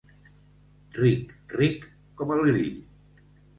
Ric, 1.01 1.35
ric, 1.61 1.87
com 2.23 2.35
el 2.39 2.43
grill. 2.51 2.75